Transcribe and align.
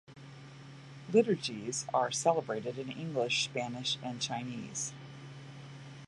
Liturgies 1.13 1.85
are 1.93 2.09
celebrated 2.09 2.79
in 2.79 2.89
English, 2.91 3.43
Spanish, 3.43 3.99
and 4.01 4.19
Chinese. 4.19 4.93